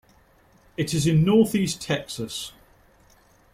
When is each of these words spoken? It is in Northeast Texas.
It 0.77 0.95
is 0.95 1.05
in 1.05 1.23
Northeast 1.23 1.79
Texas. 1.79 2.53